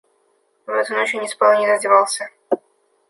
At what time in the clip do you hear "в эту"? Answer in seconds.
0.65-0.95